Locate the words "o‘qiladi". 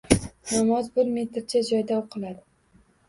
2.01-2.43